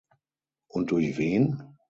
Und 0.67 0.89
durch 0.89 1.19
wen? 1.19 1.75